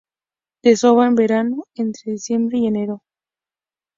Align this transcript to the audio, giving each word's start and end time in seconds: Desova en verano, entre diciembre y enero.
Desova 0.63 1.05
en 1.05 1.13
verano, 1.13 1.67
entre 1.75 2.13
diciembre 2.13 2.57
y 2.57 2.65
enero. 2.65 3.03